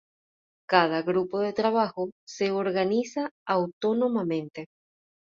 Cada 0.67 1.03
grupo 1.03 1.37
de 1.41 1.53
trabajo 1.53 2.09
se 2.25 2.49
organiza 2.49 3.29
autónomamente. 3.45 4.65